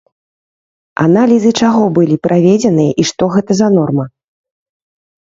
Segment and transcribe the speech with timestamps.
[1.07, 4.05] Аналізы чаго былі праведзеныя і што гэта за норма?